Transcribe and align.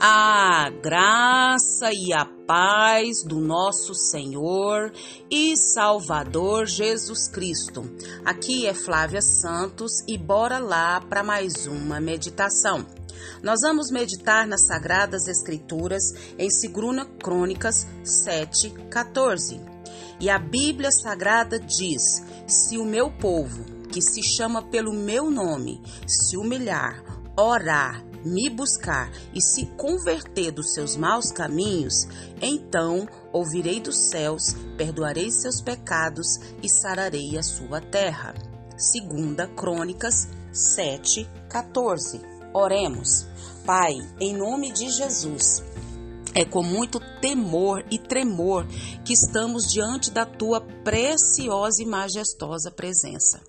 A 0.00 0.70
graça 0.70 1.92
e 1.92 2.12
a 2.12 2.24
paz 2.24 3.24
do 3.24 3.40
nosso 3.40 3.92
Senhor 3.94 4.92
e 5.28 5.56
Salvador 5.56 6.66
Jesus 6.66 7.26
Cristo. 7.26 7.82
Aqui 8.24 8.64
é 8.68 8.72
Flávia 8.72 9.20
Santos 9.20 9.90
e 10.06 10.16
bora 10.16 10.60
lá 10.60 11.00
para 11.00 11.24
mais 11.24 11.66
uma 11.66 11.98
meditação. 11.98 12.86
Nós 13.42 13.58
vamos 13.60 13.90
meditar 13.90 14.46
nas 14.46 14.68
Sagradas 14.68 15.26
Escrituras 15.26 16.04
em 16.38 16.46
2 16.46 17.08
Crônicas 17.20 17.84
7, 18.04 18.70
14. 18.88 19.60
E 20.20 20.30
a 20.30 20.38
Bíblia 20.38 20.92
Sagrada 20.92 21.58
diz: 21.58 22.24
Se 22.46 22.78
o 22.78 22.84
meu 22.84 23.10
povo, 23.10 23.64
que 23.88 24.00
se 24.00 24.22
chama 24.22 24.62
pelo 24.62 24.92
meu 24.92 25.28
nome, 25.28 25.82
se 26.06 26.36
humilhar, 26.36 27.02
orar, 27.36 28.07
me 28.24 28.48
buscar 28.48 29.10
e 29.34 29.40
se 29.40 29.66
converter 29.76 30.50
dos 30.50 30.72
seus 30.72 30.96
maus 30.96 31.30
caminhos, 31.30 32.06
então 32.40 33.08
ouvirei 33.32 33.80
dos 33.80 33.96
céus, 33.96 34.54
perdoarei 34.76 35.30
seus 35.30 35.60
pecados 35.60 36.38
e 36.62 36.68
sararei 36.68 37.36
a 37.36 37.42
sua 37.42 37.80
terra. 37.80 38.34
Segunda 38.76 39.46
Crônicas 39.46 40.28
7:14. 40.52 42.20
Oremos. 42.54 43.26
Pai, 43.64 43.98
em 44.18 44.34
nome 44.34 44.72
de 44.72 44.88
Jesus, 44.88 45.62
é 46.34 46.44
com 46.44 46.62
muito 46.62 47.00
temor 47.20 47.84
e 47.90 47.98
tremor 47.98 48.66
que 49.04 49.12
estamos 49.12 49.70
diante 49.70 50.10
da 50.10 50.24
tua 50.24 50.60
preciosa 50.88 51.82
e 51.82 51.86
majestosa 51.86 52.70
presença. 52.70 53.42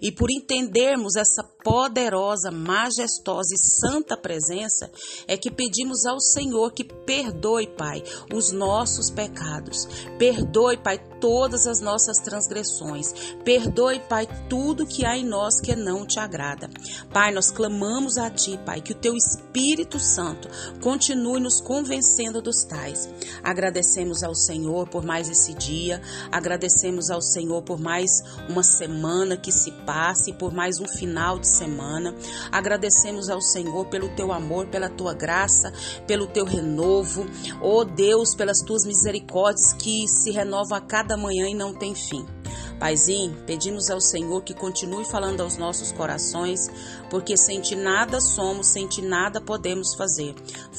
E 0.00 0.12
por 0.12 0.30
entendermos 0.30 1.16
essa 1.16 1.42
poderosa, 1.64 2.52
majestosa 2.52 3.54
e 3.54 3.58
santa 3.58 4.16
presença, 4.16 4.88
é 5.26 5.36
que 5.36 5.50
pedimos 5.50 6.06
ao 6.06 6.20
Senhor 6.20 6.72
que 6.72 6.84
perdoe, 6.84 7.66
Pai, 7.66 8.04
os 8.32 8.52
nossos 8.52 9.10
pecados. 9.10 9.88
Perdoe, 10.16 10.76
Pai, 10.76 11.00
todas 11.20 11.66
as 11.66 11.80
nossas 11.80 12.18
transgressões. 12.18 13.12
Perdoe, 13.44 13.98
Pai, 14.08 14.28
tudo 14.48 14.86
que 14.86 15.04
há 15.04 15.16
em 15.16 15.24
nós 15.24 15.60
que 15.60 15.74
não 15.74 16.06
te 16.06 16.20
agrada. 16.20 16.70
Pai, 17.12 17.32
nós 17.32 17.50
clamamos 17.50 18.16
a 18.16 18.30
Ti, 18.30 18.60
Pai, 18.64 18.80
que 18.80 18.92
o 18.92 19.00
Teu 19.00 19.16
Espírito 19.16 19.98
Santo 19.98 20.48
continue 20.80 21.40
nos 21.40 21.60
convencendo 21.60 22.40
dos 22.40 22.62
tais. 22.64 23.08
Agradecemos 23.42 24.22
ao 24.22 24.36
Senhor 24.36 24.86
por 24.88 25.04
mais 25.04 25.28
esse 25.28 25.52
dia, 25.54 26.00
agradecemos 26.30 26.75
ao 27.10 27.22
Senhor 27.22 27.62
por 27.62 27.80
mais 27.80 28.22
uma 28.48 28.62
semana 28.62 29.36
que 29.36 29.50
se 29.50 29.70
passe, 29.70 30.32
por 30.32 30.52
mais 30.52 30.78
um 30.78 30.86
final 30.86 31.38
de 31.38 31.48
semana. 31.48 32.14
Agradecemos 32.52 33.28
ao 33.28 33.40
Senhor 33.40 33.86
pelo 33.86 34.08
Teu 34.10 34.32
amor, 34.32 34.66
pela 34.66 34.88
Tua 34.88 35.14
graça, 35.14 35.72
pelo 36.06 36.26
Teu 36.26 36.44
renovo. 36.44 37.26
Oh 37.62 37.84
Deus, 37.84 38.34
pelas 38.34 38.60
Tuas 38.60 38.84
misericórdias 38.84 39.72
que 39.72 40.06
se 40.08 40.30
renovam 40.30 40.76
a 40.76 40.80
cada 40.80 41.16
manhã 41.16 41.48
e 41.48 41.54
não 41.54 41.72
tem 41.72 41.94
fim. 41.94 42.35
Paizinho, 42.78 43.42
pedimos 43.46 43.90
ao 43.90 44.00
Senhor 44.00 44.42
que 44.42 44.54
continue 44.54 45.04
falando 45.04 45.40
aos 45.40 45.56
nossos 45.56 45.92
corações, 45.92 46.68
porque 47.10 47.36
sem 47.36 47.60
ti 47.60 47.74
nada 47.74 48.20
somos, 48.20 48.68
sem 48.68 48.86
ti 48.86 49.00
nada 49.00 49.40
podemos 49.40 49.94
fazer. 49.94 50.34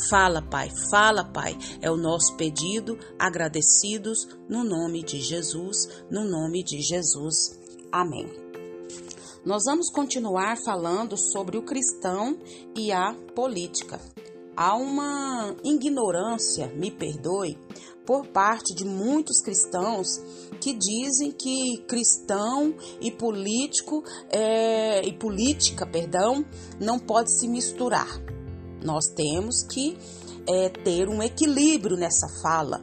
Fala, 0.09 0.41
Pai, 0.41 0.69
fala, 0.91 1.23
Pai, 1.23 1.57
é 1.81 1.89
o 1.89 1.97
nosso 1.97 2.35
pedido, 2.35 2.97
agradecidos 3.17 4.27
no 4.47 4.63
nome 4.63 5.03
de 5.03 5.19
Jesus, 5.19 5.89
no 6.11 6.23
nome 6.23 6.63
de 6.63 6.81
Jesus. 6.81 7.59
Amém. 7.91 8.27
Nós 9.43 9.63
vamos 9.65 9.89
continuar 9.89 10.57
falando 10.57 11.17
sobre 11.17 11.57
o 11.57 11.63
cristão 11.63 12.37
e 12.75 12.91
a 12.91 13.15
política. 13.33 13.99
Há 14.55 14.75
uma 14.75 15.55
ignorância, 15.63 16.67
me 16.75 16.91
perdoe, 16.91 17.57
por 18.07 18.25
parte 18.27 18.73
de 18.73 18.85
muitos 18.85 19.41
cristãos 19.41 20.07
que 20.61 20.73
dizem 20.73 21.29
que 21.29 21.83
cristão 21.89 22.73
e 23.01 23.11
político 23.11 24.01
é, 24.29 25.05
e 25.05 25.11
política, 25.11 25.85
perdão, 25.85 26.45
não 26.79 26.97
pode 26.97 27.37
se 27.37 27.49
misturar. 27.49 28.07
Nós 28.81 29.07
temos 29.13 29.61
que 29.63 29.97
é, 30.47 30.69
ter 30.69 31.09
um 31.09 31.21
equilíbrio 31.21 31.97
nessa 31.97 32.27
fala. 32.41 32.81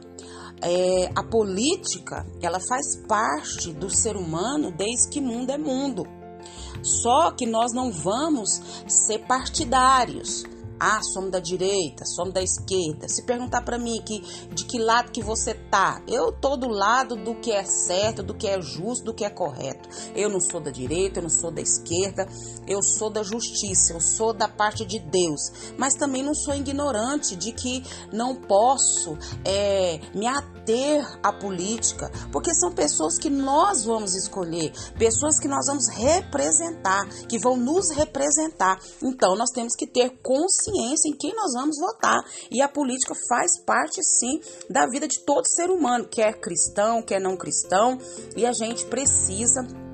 É, 0.61 1.09
a 1.15 1.23
política 1.23 2.25
ela 2.39 2.59
faz 2.59 2.95
parte 3.07 3.73
do 3.73 3.89
ser 3.89 4.15
humano 4.15 4.71
desde 4.71 5.09
que 5.09 5.19
mundo 5.19 5.49
é 5.49 5.57
mundo. 5.57 6.03
Só 6.83 7.31
que 7.31 7.47
nós 7.47 7.73
não 7.73 7.91
vamos 7.91 8.61
ser 8.87 9.25
partidários. 9.25 10.43
Ah, 10.79 11.01
somos 11.01 11.31
da 11.31 11.39
direita, 11.39 12.05
somos 12.05 12.33
da 12.33 12.41
esquerda. 12.41 13.07
Se 13.07 13.23
perguntar 13.23 13.61
para 13.61 13.77
mim 13.77 14.01
que 14.05 14.19
de 14.53 14.65
que 14.65 14.77
lado 14.79 15.11
que 15.11 15.23
você 15.23 15.53
tá, 15.53 16.01
eu 16.07 16.31
tô 16.31 16.57
do 16.57 16.67
lado 16.67 17.15
do 17.15 17.35
que 17.35 17.51
é 17.51 17.63
certo, 17.63 18.21
do 18.21 18.33
que 18.33 18.47
é 18.47 18.61
justo, 18.61 19.05
do 19.05 19.13
que 19.13 19.23
é 19.23 19.29
correto. 19.29 19.87
Eu 20.15 20.29
não 20.29 20.39
sou 20.39 20.59
da 20.59 20.71
direita, 20.71 21.19
eu 21.19 21.23
não 21.23 21.29
sou 21.29 21.51
da 21.51 21.61
esquerda, 21.61 22.27
eu 22.67 22.81
sou 22.81 23.09
da 23.09 23.23
justiça, 23.23 23.93
eu 23.93 24.01
sou 24.01 24.33
da 24.33 24.47
parte 24.47 24.85
de 24.85 24.99
Deus. 24.99 25.73
Mas 25.77 25.95
também 25.95 26.23
não 26.23 26.33
sou 26.33 26.53
ignorante 26.53 27.35
de 27.35 27.51
que 27.51 27.83
não 28.11 28.35
posso 28.35 29.17
é, 29.43 29.99
me 30.13 30.25
à 31.21 31.31
política, 31.31 32.11
porque 32.31 32.53
são 32.53 32.71
pessoas 32.71 33.17
que 33.17 33.29
nós 33.29 33.85
vamos 33.85 34.15
escolher, 34.15 34.71
pessoas 34.97 35.39
que 35.39 35.47
nós 35.47 35.67
vamos 35.67 35.87
representar, 35.89 37.07
que 37.27 37.39
vão 37.39 37.55
nos 37.55 37.91
representar. 37.91 38.79
Então 39.03 39.35
nós 39.35 39.51
temos 39.51 39.75
que 39.75 39.87
ter 39.87 40.09
consciência 40.21 41.09
em 41.09 41.15
quem 41.17 41.33
nós 41.35 41.53
vamos 41.53 41.77
votar. 41.79 42.19
E 42.49 42.61
a 42.61 42.67
política 42.67 43.13
faz 43.29 43.59
parte, 43.63 44.01
sim, 44.03 44.39
da 44.69 44.87
vida 44.87 45.07
de 45.07 45.19
todo 45.19 45.47
ser 45.47 45.69
humano, 45.69 46.07
quer 46.07 46.39
cristão, 46.39 47.01
quer 47.01 47.19
não 47.19 47.37
cristão, 47.37 47.97
e 48.35 48.45
a 48.45 48.53
gente 48.53 48.85
precisa 48.85 49.84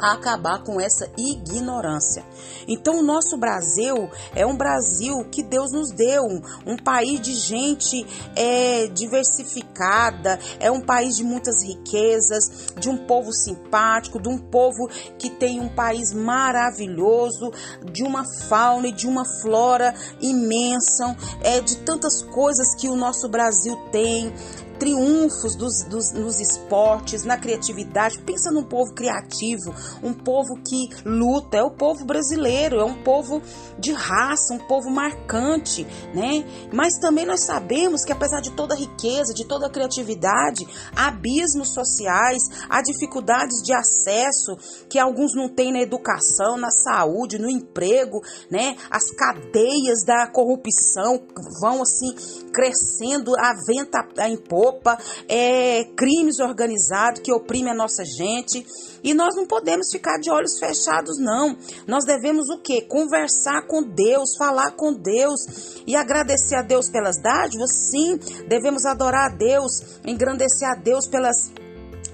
a 0.00 0.12
acabar 0.12 0.62
com 0.62 0.80
essa 0.80 1.10
ignorância. 1.16 2.24
Então, 2.66 2.98
o 2.98 3.02
nosso 3.02 3.36
Brasil 3.36 4.10
é 4.34 4.46
um 4.46 4.56
Brasil 4.56 5.24
que 5.30 5.42
Deus 5.42 5.72
nos 5.72 5.90
deu, 5.90 6.24
um, 6.66 6.76
país 6.76 7.20
de 7.20 7.34
gente 7.34 8.06
é, 8.36 8.86
diversificada, 8.88 10.38
é 10.60 10.70
um 10.70 10.80
país 10.80 11.16
de 11.16 11.24
muitas 11.24 11.62
riquezas, 11.62 12.72
de 12.78 12.88
um 12.88 12.96
povo 12.96 13.32
simpático, 13.32 14.20
de 14.20 14.28
um 14.28 14.38
povo 14.38 14.88
que 15.18 15.30
tem 15.30 15.60
um 15.60 15.68
país 15.68 16.12
maravilhoso, 16.12 17.52
de 17.92 18.02
uma 18.02 18.24
fauna 18.48 18.88
e 18.88 18.92
de 18.92 19.06
uma 19.06 19.24
flora 19.40 19.94
imensa, 20.20 21.16
é 21.42 21.60
de 21.60 21.78
tantas 21.78 22.22
coisas 22.22 22.74
que 22.74 22.88
o 22.88 22.96
nosso 22.96 23.28
Brasil 23.28 23.76
tem 23.90 24.32
triunfos 24.78 25.54
dos, 25.54 25.84
dos, 25.84 26.12
nos 26.12 26.40
esportes, 26.40 27.24
na 27.24 27.36
criatividade. 27.36 28.18
Pensa 28.20 28.50
num 28.50 28.64
povo 28.64 28.94
criativo, 28.94 29.74
um 30.02 30.12
povo 30.14 30.54
que 30.64 30.88
luta. 31.04 31.56
É 31.58 31.62
o 31.62 31.70
povo 31.70 32.04
brasileiro, 32.04 32.78
é 32.78 32.84
um 32.84 33.02
povo 33.02 33.42
de 33.78 33.92
raça, 33.92 34.54
um 34.54 34.58
povo 34.58 34.90
marcante, 34.90 35.84
né? 36.14 36.44
Mas 36.72 36.98
também 36.98 37.26
nós 37.26 37.44
sabemos 37.44 38.04
que 38.04 38.12
apesar 38.12 38.40
de 38.40 38.50
toda 38.52 38.74
a 38.74 38.78
riqueza, 38.78 39.34
de 39.34 39.44
toda 39.44 39.66
a 39.66 39.70
criatividade, 39.70 40.66
há 40.94 41.08
abismos 41.08 41.72
sociais, 41.72 42.42
há 42.68 42.80
dificuldades 42.82 43.62
de 43.62 43.72
acesso 43.72 44.56
que 44.88 44.98
alguns 44.98 45.34
não 45.34 45.48
têm 45.48 45.72
na 45.72 45.80
educação, 45.80 46.56
na 46.56 46.70
saúde, 46.70 47.38
no 47.38 47.50
emprego, 47.50 48.22
né? 48.50 48.76
As 48.90 49.10
cadeias 49.10 50.04
da 50.04 50.26
corrupção 50.28 51.20
vão 51.60 51.82
assim 51.82 52.14
crescendo 52.52 53.32
a 53.38 53.52
venta 53.66 54.06
a 54.18 54.28
impor 54.28 54.67
roupa, 54.68 54.98
é, 55.28 55.84
crimes 55.96 56.38
organizados 56.38 57.20
que 57.20 57.32
oprimem 57.32 57.72
a 57.72 57.76
nossa 57.76 58.04
gente. 58.04 58.64
E 59.02 59.14
nós 59.14 59.34
não 59.34 59.46
podemos 59.46 59.90
ficar 59.90 60.18
de 60.18 60.30
olhos 60.30 60.58
fechados, 60.58 61.18
não. 61.18 61.56
Nós 61.86 62.04
devemos 62.04 62.48
o 62.50 62.60
quê? 62.60 62.82
Conversar 62.82 63.66
com 63.66 63.82
Deus, 63.82 64.36
falar 64.36 64.72
com 64.72 64.92
Deus 64.92 65.82
e 65.86 65.96
agradecer 65.96 66.56
a 66.56 66.62
Deus 66.62 66.88
pelas 66.88 67.20
dádivas? 67.20 67.70
Sim, 67.90 68.18
devemos 68.48 68.84
adorar 68.84 69.32
a 69.32 69.34
Deus, 69.34 70.00
engrandecer 70.04 70.68
a 70.68 70.74
Deus 70.74 71.06
pelas 71.06 71.50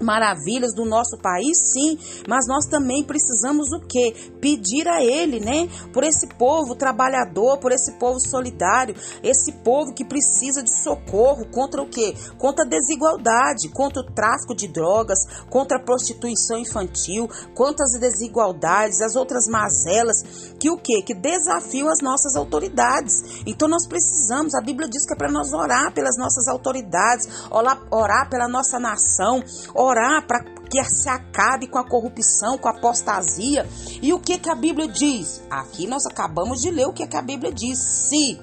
maravilhas 0.04 0.74
do 0.74 0.84
nosso 0.84 1.18
país, 1.18 1.58
sim, 1.72 1.98
mas 2.28 2.46
nós 2.46 2.66
também 2.66 3.02
precisamos 3.02 3.72
o 3.72 3.80
quê? 3.80 4.14
Pedir 4.40 4.86
a 4.86 5.02
ele, 5.02 5.40
né? 5.40 5.68
Por 5.92 6.04
esse 6.04 6.26
povo 6.26 6.74
trabalhador, 6.74 7.58
por 7.58 7.72
esse 7.72 7.92
povo 7.92 8.20
solidário, 8.20 8.94
esse 9.22 9.50
povo 9.64 9.94
que 9.94 10.04
precisa 10.04 10.62
de 10.62 10.70
socorro 10.82 11.46
contra 11.50 11.82
o 11.82 11.88
quê? 11.88 12.14
Contra 12.38 12.64
a 12.64 12.68
desigualdade, 12.68 13.68
contra 13.72 14.02
o 14.02 14.12
tráfico 14.12 14.54
de 14.54 14.68
drogas, 14.68 15.18
contra 15.50 15.78
a 15.78 15.82
prostituição 15.82 16.58
infantil, 16.58 17.28
contra 17.54 17.84
as 17.84 17.98
desigualdades, 17.98 19.00
as 19.00 19.16
outras 19.16 19.46
mazelas, 19.48 20.52
que 20.58 20.70
o 20.70 20.76
quê? 20.76 21.02
Que 21.02 21.14
desafiam 21.14 21.88
as 21.88 22.00
nossas 22.00 22.36
autoridades. 22.36 23.42
Então 23.46 23.68
nós 23.68 23.86
precisamos, 23.86 24.54
a 24.54 24.60
Bíblia 24.60 24.88
diz 24.88 25.06
que 25.06 25.14
é 25.14 25.16
para 25.16 25.32
nós 25.32 25.52
orar 25.52 25.92
pelas 25.92 26.16
nossas 26.18 26.46
autoridades, 26.48 27.26
orar, 27.50 27.80
orar 27.90 28.28
pela 28.28 28.48
nossa 28.48 28.78
nação, 28.78 29.42
orar 29.74 29.94
para 30.26 30.44
que 30.70 30.85
se 30.85 31.08
acabe 31.08 31.69
com 31.69 31.79
a 31.79 31.88
corrupção, 31.88 32.58
com 32.58 32.69
a 32.69 32.73
apostasia. 32.73 33.67
E 34.02 34.12
o 34.12 34.20
que, 34.20 34.38
que 34.38 34.50
a 34.50 34.55
Bíblia 34.55 34.88
diz? 34.88 35.43
Aqui 35.50 35.87
nós 35.87 36.05
acabamos 36.06 36.61
de 36.61 36.70
ler 36.70 36.87
o 36.87 36.93
que, 36.93 37.06
que 37.06 37.17
a 37.17 37.23
Bíblia 37.23 37.52
diz. 37.52 37.79
Se 37.79 38.38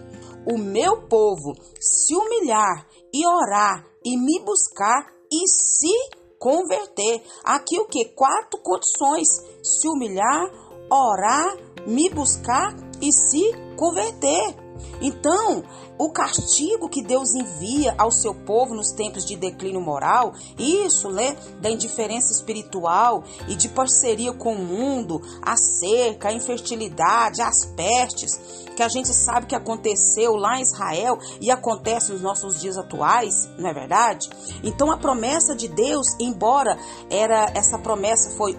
o 0.46 0.58
meu 0.58 1.04
povo 1.04 1.56
se 1.80 2.16
humilhar 2.16 2.88
e 3.14 3.26
orar 3.26 3.86
e 4.04 4.18
me 4.18 4.40
buscar 4.44 5.06
e 5.32 5.48
se 5.48 5.94
converter. 6.40 7.22
Aqui 7.44 7.80
o 7.80 7.86
que? 7.86 8.06
Quatro 8.16 8.60
condições: 8.62 9.28
se 9.64 9.88
humilhar, 9.88 10.52
orar, 10.90 11.56
me 11.88 12.10
buscar 12.10 12.76
e 13.02 13.12
se 13.12 13.52
converter. 13.78 14.61
Então, 15.02 15.64
o 15.98 16.12
castigo 16.12 16.90
que 16.90 17.04
Deus 17.04 17.34
envia 17.34 17.94
ao 17.98 18.12
seu 18.12 18.34
povo 18.34 18.74
nos 18.74 18.92
tempos 18.92 19.26
de 19.26 19.36
declínio 19.36 19.82
moral, 19.82 20.34
isso, 20.58 21.10
né, 21.10 21.36
da 21.60 21.70
indiferença 21.70 22.32
espiritual 22.32 23.24
e 23.48 23.56
de 23.56 23.70
parceria 23.70 24.34
com 24.34 24.54
o 24.54 24.64
mundo, 24.64 25.22
a 25.42 25.56
cerca, 25.56 26.30
a 26.30 26.34
infertilidade, 26.34 27.42
as 27.42 27.66
pestes, 27.66 28.40
que 28.76 28.84
a 28.84 28.88
gente 28.88 29.14
sabe 29.14 29.48
que 29.48 29.56
aconteceu 29.56 30.36
lá 30.36 30.58
em 30.58 30.62
Israel 30.62 31.20
e 31.40 31.52
acontece 31.52 32.12
nos 32.12 32.22
nossos 32.22 32.60
dias 32.60 32.78
atuais, 32.78 33.50
não 33.58 33.70
é 33.70 33.74
verdade? 33.74 34.30
Então 34.64 34.92
a 34.92 34.98
promessa 34.98 35.56
de 35.56 35.68
Deus, 35.68 36.16
embora 36.20 36.78
era 37.10 37.52
essa 37.54 37.78
promessa 37.78 38.32
foi 38.32 38.58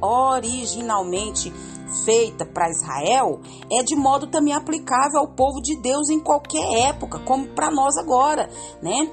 originalmente 0.00 1.52
feita 2.04 2.44
para 2.44 2.70
Israel 2.70 3.40
é 3.70 3.82
de 3.82 3.96
modo 3.96 4.26
também 4.26 4.54
aplicável 4.54 5.20
ao 5.20 5.28
povo 5.28 5.60
de 5.60 5.80
Deus 5.80 6.08
em 6.08 6.20
qualquer 6.20 6.88
época, 6.88 7.18
como 7.20 7.48
para 7.48 7.70
nós 7.70 7.96
agora, 7.96 8.48
né? 8.82 9.10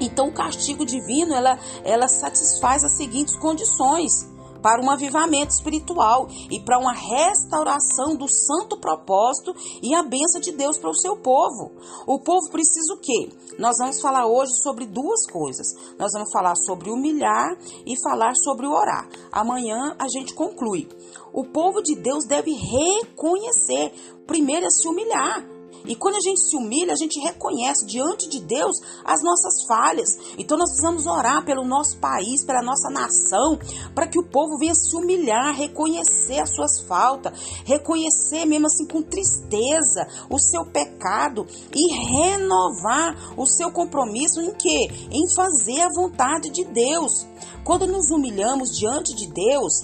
Então 0.00 0.28
o 0.28 0.32
castigo 0.32 0.86
divino 0.86 1.34
ela, 1.34 1.58
ela 1.84 2.08
satisfaz 2.08 2.84
as 2.84 2.92
seguintes 2.92 3.36
condições 3.36 4.37
para 4.62 4.82
um 4.82 4.90
avivamento 4.90 5.52
espiritual 5.52 6.28
e 6.50 6.60
para 6.60 6.78
uma 6.78 6.92
restauração 6.92 8.16
do 8.16 8.28
santo 8.28 8.78
propósito 8.78 9.54
e 9.82 9.94
a 9.94 10.02
bênção 10.02 10.40
de 10.40 10.52
Deus 10.52 10.78
para 10.78 10.90
o 10.90 10.94
seu 10.94 11.16
povo. 11.16 11.72
O 12.06 12.20
povo 12.20 12.50
precisa 12.50 12.94
o 12.94 12.98
quê? 12.98 13.30
Nós 13.58 13.76
vamos 13.78 14.00
falar 14.00 14.26
hoje 14.26 14.52
sobre 14.62 14.86
duas 14.86 15.26
coisas. 15.30 15.66
Nós 15.98 16.10
vamos 16.12 16.30
falar 16.32 16.54
sobre 16.56 16.90
humilhar 16.90 17.56
e 17.86 17.94
falar 18.02 18.34
sobre 18.36 18.66
orar. 18.66 19.08
Amanhã 19.32 19.96
a 19.98 20.06
gente 20.08 20.34
conclui. 20.34 20.88
O 21.32 21.44
povo 21.44 21.82
de 21.82 21.94
Deus 21.94 22.24
deve 22.24 22.52
reconhecer, 22.52 23.92
primeiro 24.26 24.66
é 24.66 24.70
se 24.70 24.88
humilhar 24.88 25.57
e 25.88 25.96
quando 25.96 26.16
a 26.16 26.20
gente 26.20 26.40
se 26.40 26.54
humilha, 26.54 26.92
a 26.92 26.96
gente 26.96 27.18
reconhece 27.18 27.86
diante 27.86 28.28
de 28.28 28.40
Deus 28.40 28.76
as 29.04 29.22
nossas 29.22 29.66
falhas. 29.66 30.18
Então 30.36 30.58
nós 30.58 30.68
precisamos 30.68 31.06
orar 31.06 31.44
pelo 31.44 31.64
nosso 31.64 31.96
país, 31.98 32.44
pela 32.44 32.62
nossa 32.62 32.90
nação, 32.90 33.58
para 33.94 34.06
que 34.06 34.18
o 34.18 34.22
povo 34.22 34.58
venha 34.58 34.74
se 34.74 34.94
humilhar, 34.94 35.54
reconhecer 35.54 36.40
as 36.40 36.54
suas 36.54 36.80
faltas, 36.80 37.32
reconhecer 37.64 38.44
mesmo 38.44 38.66
assim 38.66 38.86
com 38.86 39.02
tristeza 39.02 40.06
o 40.28 40.38
seu 40.38 40.66
pecado 40.66 41.46
e 41.74 41.92
renovar 41.92 43.34
o 43.36 43.46
seu 43.46 43.72
compromisso 43.72 44.42
em 44.42 44.52
quê? 44.52 44.90
Em 45.10 45.28
fazer 45.34 45.80
a 45.80 45.92
vontade 45.94 46.50
de 46.50 46.64
Deus. 46.64 47.26
Quando 47.64 47.86
nos 47.86 48.10
humilhamos 48.10 48.76
diante 48.76 49.14
de 49.14 49.26
Deus, 49.32 49.82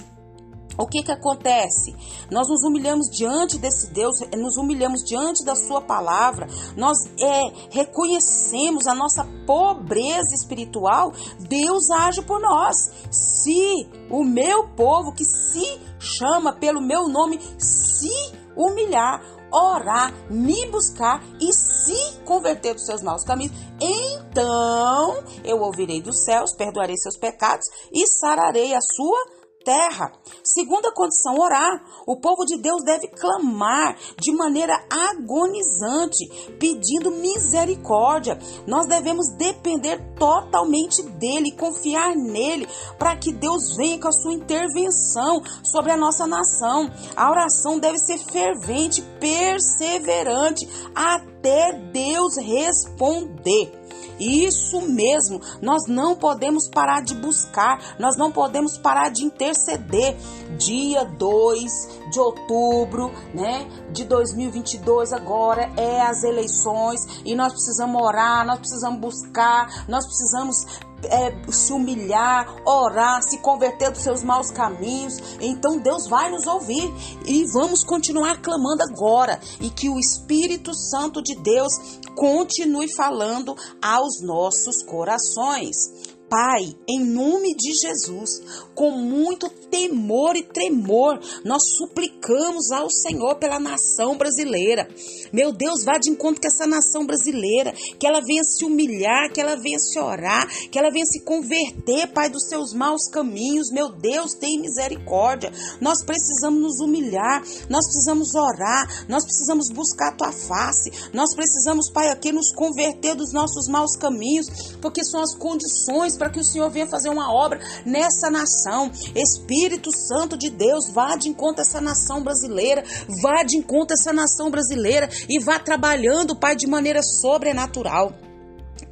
o 0.76 0.87
que 0.87 1.03
que 1.03 1.12
acontece? 1.12 1.94
Nós 2.31 2.49
nos 2.49 2.62
humilhamos 2.65 3.09
diante 3.11 3.59
desse 3.59 3.93
Deus, 3.93 4.17
nos 4.37 4.56
humilhamos 4.56 5.05
diante 5.05 5.44
da 5.44 5.55
Sua 5.55 5.81
palavra, 5.81 6.49
nós 6.76 6.97
é, 7.19 7.43
reconhecemos 7.71 8.87
a 8.87 8.94
nossa 8.94 9.25
pobreza 9.47 10.35
espiritual, 10.35 11.12
Deus 11.41 11.91
age 11.91 12.23
por 12.23 12.41
nós. 12.41 12.76
Se 13.11 13.88
o 14.11 14.25
meu 14.25 14.69
povo 14.69 15.12
que 15.12 15.25
se 15.25 15.81
chama 15.99 16.53
pelo 16.53 16.81
meu 16.81 17.09
nome 17.09 17.41
se 17.59 18.11
humilhar, 18.56 19.21
orar, 19.50 20.12
me 20.31 20.67
buscar 20.67 21.23
e 21.41 21.53
se 21.53 22.19
converter 22.25 22.75
dos 22.75 22.85
seus 22.85 23.03
maus 23.03 23.25
caminhos, 23.25 23.53
então 23.81 25.23
eu 25.44 25.61
ouvirei 25.61 26.03
dos 26.03 26.25
céus, 26.25 26.55
perdoarei 26.56 26.97
seus 26.97 27.17
pecados 27.17 27.67
e 27.93 28.06
sararei 28.06 28.75
a 28.75 28.81
sua 28.81 29.33
terra. 29.64 30.12
Segunda 30.43 30.93
condição, 30.93 31.38
orar. 31.38 31.82
O 32.06 32.20
povo 32.20 32.44
de 32.44 32.58
Deus 32.58 32.84
deve 32.84 33.08
clamar 33.08 33.96
de 34.20 34.32
maneira 34.32 34.75
agonizante, 34.90 36.28
pedindo 36.58 37.11
misericórdia. 37.11 38.38
Nós 38.66 38.87
devemos 38.87 39.26
depender 39.37 39.99
totalmente 40.19 41.02
dele, 41.02 41.52
confiar 41.52 42.14
nele, 42.14 42.69
para 42.99 43.16
que 43.16 43.32
Deus 43.32 43.75
venha 43.76 43.99
com 43.99 44.08
a 44.08 44.12
sua 44.12 44.34
intervenção 44.34 45.43
sobre 45.64 45.93
a 45.93 45.96
nossa 45.96 46.26
nação. 46.26 46.90
A 47.16 47.31
oração 47.31 47.78
deve 47.78 47.99
ser 47.99 48.19
fervente, 48.19 49.02
perseverante, 49.19 50.69
até 50.94 51.72
Deus 51.72 52.37
responder. 52.37 53.83
Isso 54.19 54.81
mesmo, 54.82 55.40
nós 55.61 55.87
não 55.87 56.14
podemos 56.14 56.69
parar 56.69 57.02
de 57.02 57.14
buscar, 57.14 57.96
nós 57.99 58.16
não 58.16 58.31
podemos 58.31 58.78
parar 58.78 59.11
de 59.11 59.25
interceder. 59.25 60.16
Dia 60.58 61.05
2 61.05 61.72
de 62.11 62.20
outubro, 62.20 63.11
né, 63.34 63.66
de 63.90 64.05
2022 64.05 65.12
agora 65.12 65.70
é 65.76 66.00
as 66.02 66.22
eleições 66.22 67.22
e 67.25 67.34
nós 67.34 67.52
precisamos 67.52 68.00
orar, 68.00 68.46
nós 68.46 68.58
precisamos 68.58 69.00
buscar, 69.00 69.84
nós 69.88 70.06
precisamos 70.06 70.64
é, 71.06 71.34
se 71.50 71.72
humilhar, 71.72 72.54
orar, 72.66 73.22
se 73.22 73.38
converter 73.38 73.90
dos 73.90 74.02
seus 74.02 74.22
maus 74.22 74.50
caminhos, 74.50 75.14
então 75.40 75.78
Deus 75.78 76.06
vai 76.08 76.30
nos 76.30 76.46
ouvir 76.46 76.92
e 77.26 77.44
vamos 77.52 77.84
continuar 77.84 78.40
clamando 78.40 78.82
agora 78.82 79.40
e 79.60 79.70
que 79.70 79.88
o 79.88 79.98
Espírito 79.98 80.74
Santo 80.74 81.22
de 81.22 81.34
Deus 81.36 81.72
continue 82.14 82.92
falando 82.94 83.56
aos 83.82 84.20
nossos 84.20 84.82
corações. 84.82 86.13
Pai, 86.29 86.75
em 86.88 87.05
nome 87.05 87.55
de 87.55 87.73
Jesus, 87.75 88.41
com 88.75 88.91
muito 88.91 89.49
temor 89.71 90.35
e 90.37 90.43
tremor, 90.43 91.21
nós 91.44 91.62
suplicamos 91.76 92.71
ao 92.73 92.91
Senhor 92.91 93.37
pela 93.37 93.61
nação 93.61 94.17
brasileira. 94.17 94.88
Meu 95.32 95.53
Deus, 95.53 95.85
vá 95.85 95.99
de 95.99 96.11
encontro 96.11 96.41
com 96.41 96.49
essa 96.49 96.67
nação 96.67 97.06
brasileira, 97.06 97.73
que 97.99 98.06
ela 98.06 98.21
venha 98.21 98.43
se 98.43 98.65
humilhar, 98.65 99.32
que 99.32 99.41
ela 99.41 99.56
venha 99.56 99.79
se 99.79 99.99
orar, 99.99 100.49
que 100.71 100.79
ela 100.79 100.91
venha 100.91 101.05
se 101.05 101.21
converter, 101.21 102.09
Pai, 102.12 102.31
dos 102.31 102.49
seus 102.49 102.73
maus 102.73 103.09
caminhos. 103.11 103.71
Meu 103.71 103.91
Deus, 103.91 104.35
tem 104.35 104.61
misericórdia. 104.61 105.53
Nós 105.81 106.03
precisamos 106.05 106.61
nos 106.61 106.81
humilhar, 106.81 107.43
nós 107.69 107.85
precisamos 107.85 108.35
orar, 108.35 109.06
nós 109.09 109.25
precisamos 109.25 109.69
buscar 109.71 110.09
a 110.09 110.16
tua 110.16 110.33
face, 110.33 110.90
nós 111.12 111.35
precisamos, 111.35 111.90
Pai, 111.90 112.09
aqui 112.09 112.33
nos 112.33 112.52
converter 112.52 113.14
dos 113.14 113.33
nossos 113.33 113.69
maus 113.69 113.97
caminhos, 113.97 114.47
porque 114.81 115.04
são 115.04 115.21
as 115.21 115.35
condições 115.37 116.13
para 116.16 116.30
que 116.30 116.40
o 116.40 116.44
Senhor 116.44 116.71
venha 116.71 116.87
fazer 116.87 117.09
uma 117.09 117.33
obra 117.33 117.61
nessa 117.85 118.30
nação. 118.30 118.90
Espírito 119.14 119.90
Santo 119.97 120.37
de 120.37 120.50
Deus, 120.50 120.90
vá 120.90 121.16
de 121.16 121.28
encontro 121.28 121.62
essa 121.62 121.80
nação 121.80 122.23
brasileira, 122.23 122.83
vá 123.23 123.42
de 123.42 123.56
encontro 123.56 123.94
essa 123.94 124.12
nação 124.12 124.50
brasileira 124.50 125.09
e 125.28 125.42
vá 125.42 125.59
trabalhando, 125.59 126.38
Pai, 126.38 126.56
de 126.56 126.66
maneira 126.66 127.02
sobrenatural. 127.02 128.12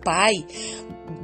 Pai, 0.05 0.33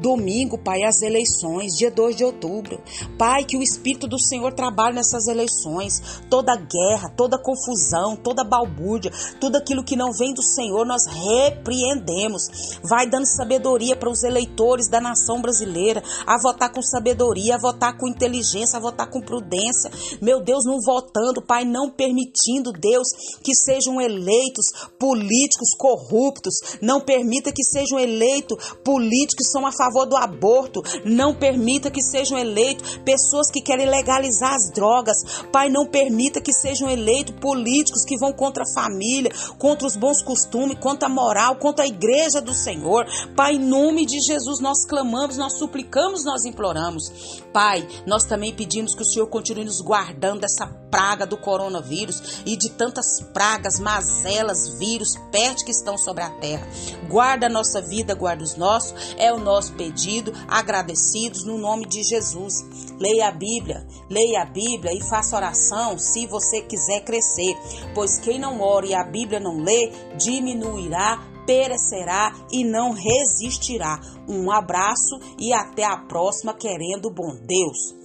Domingo, 0.00 0.56
Pai, 0.58 0.82
as 0.84 1.02
eleições, 1.02 1.76
dia 1.76 1.90
2 1.90 2.16
de 2.16 2.24
outubro. 2.24 2.80
Pai, 3.18 3.44
que 3.44 3.56
o 3.56 3.62
Espírito 3.62 4.06
do 4.06 4.18
Senhor 4.18 4.52
trabalhe 4.52 4.94
nessas 4.94 5.26
eleições. 5.26 6.20
Toda 6.30 6.56
guerra, 6.56 7.12
toda 7.16 7.42
confusão, 7.42 8.16
toda 8.16 8.44
balbúrdia, 8.44 9.10
tudo 9.40 9.56
aquilo 9.56 9.84
que 9.84 9.96
não 9.96 10.12
vem 10.12 10.32
do 10.32 10.42
Senhor, 10.42 10.86
nós 10.86 11.02
repreendemos. 11.06 12.78
Vai 12.82 13.08
dando 13.08 13.26
sabedoria 13.26 13.96
para 13.96 14.10
os 14.10 14.22
eleitores 14.22 14.88
da 14.88 15.00
nação 15.00 15.42
brasileira 15.42 16.02
a 16.26 16.40
votar 16.40 16.72
com 16.72 16.82
sabedoria, 16.82 17.56
a 17.56 17.60
votar 17.60 17.96
com 17.96 18.08
inteligência, 18.08 18.76
a 18.76 18.80
votar 18.80 19.10
com 19.10 19.20
prudência. 19.20 19.90
Meu 20.22 20.42
Deus, 20.42 20.64
não 20.64 20.78
votando, 20.80 21.42
Pai, 21.42 21.64
não 21.64 21.90
permitindo, 21.90 22.72
Deus, 22.72 23.08
que 23.42 23.54
sejam 23.54 24.00
eleitos 24.00 24.66
políticos 24.98 25.74
corruptos. 25.76 26.54
Não 26.80 27.00
permita 27.00 27.52
que 27.52 27.64
sejam 27.64 27.98
eleitos 27.98 28.74
políticos 28.84 29.38
que 29.38 29.44
são 29.44 29.64
a 29.64 29.72
favor 29.72 29.87
do 30.06 30.16
aborto. 30.16 30.82
Não 31.04 31.34
permita 31.34 31.90
que 31.90 32.02
sejam 32.02 32.38
eleitos 32.38 32.98
pessoas 32.98 33.50
que 33.50 33.60
querem 33.60 33.88
legalizar 33.88 34.54
as 34.54 34.70
drogas. 34.72 35.16
Pai, 35.52 35.68
não 35.68 35.86
permita 35.86 36.40
que 36.40 36.52
sejam 36.52 36.88
eleitos 36.88 37.34
políticos 37.40 38.04
que 38.04 38.18
vão 38.18 38.32
contra 38.32 38.62
a 38.64 38.74
família, 38.74 39.30
contra 39.58 39.86
os 39.86 39.96
bons 39.96 40.22
costumes, 40.22 40.78
contra 40.78 41.08
a 41.08 41.10
moral, 41.10 41.56
contra 41.56 41.84
a 41.84 41.88
igreja 41.88 42.40
do 42.40 42.54
Senhor. 42.54 43.06
Pai, 43.36 43.54
em 43.54 43.58
nome 43.58 44.04
de 44.04 44.20
Jesus, 44.20 44.60
nós 44.60 44.84
clamamos, 44.84 45.36
nós 45.36 45.54
suplicamos, 45.54 46.24
nós 46.24 46.44
imploramos. 46.44 47.42
Pai, 47.52 47.86
nós 48.06 48.24
também 48.24 48.54
pedimos 48.54 48.94
que 48.94 49.02
o 49.02 49.04
Senhor 49.04 49.26
continue 49.26 49.64
nos 49.64 49.80
guardando 49.80 50.40
dessa 50.40 50.66
praga 50.90 51.26
do 51.26 51.36
coronavírus 51.36 52.42
e 52.44 52.56
de 52.56 52.70
tantas 52.70 53.20
pragas, 53.32 53.78
mazelas, 53.78 54.78
vírus, 54.78 55.16
pestes 55.30 55.64
que 55.64 55.70
estão 55.70 55.96
sobre 55.96 56.22
a 56.22 56.30
terra. 56.30 56.66
Guarda 57.08 57.46
a 57.46 57.50
nossa 57.50 57.80
vida, 57.80 58.14
guarda 58.14 58.42
os 58.42 58.56
nossos. 58.56 59.14
É 59.16 59.32
o 59.32 59.38
nosso 59.38 59.72
pedido, 59.74 60.32
agradecidos 60.46 61.44
no 61.44 61.58
nome 61.58 61.86
de 61.86 62.02
Jesus. 62.02 62.64
Leia 62.98 63.28
a 63.28 63.32
Bíblia, 63.32 63.86
leia 64.10 64.42
a 64.42 64.46
Bíblia 64.46 64.92
e 64.92 65.02
faça 65.02 65.36
oração 65.36 65.98
se 65.98 66.26
você 66.26 66.62
quiser 66.62 67.04
crescer, 67.04 67.56
pois 67.94 68.18
quem 68.18 68.38
não 68.38 68.60
ora 68.60 68.86
e 68.86 68.94
a 68.94 69.04
Bíblia 69.04 69.40
não 69.40 69.60
lê, 69.60 69.92
diminuirá 70.16 71.38
perecerá 71.48 72.30
e 72.52 72.62
não 72.62 72.92
resistirá. 72.92 73.98
Um 74.28 74.50
abraço 74.50 75.18
e 75.38 75.50
até 75.50 75.82
a 75.82 75.96
próxima, 75.96 76.52
querendo 76.52 77.10
bom 77.10 77.34
Deus. 77.42 77.96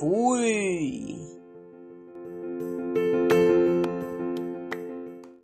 Fui! 0.00 1.29